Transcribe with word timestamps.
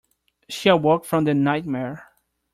She 0.49 0.67
awoke 0.67 1.05
from 1.05 1.25
the 1.25 1.35
nightmare. 1.35 2.07